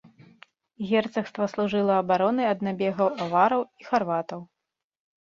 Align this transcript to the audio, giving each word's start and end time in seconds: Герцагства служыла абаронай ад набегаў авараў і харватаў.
Герцагства 0.91 1.45
служыла 1.51 1.93
абаронай 2.03 2.47
ад 2.53 2.59
набегаў 2.69 3.07
авараў 3.27 3.61
і 3.83 3.87
харватаў. 3.91 4.39